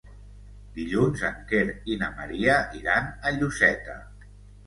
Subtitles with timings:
[0.77, 3.99] Dilluns en Quer i na Maria iran a Lloseta.